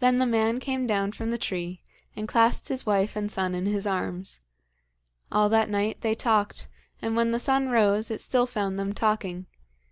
[0.00, 1.80] Then the man came down from the tree,
[2.16, 4.40] and clasped his wife and son in his arms.
[5.30, 6.66] All that night they talked,
[7.00, 9.46] and when the sun rose it still found them talking.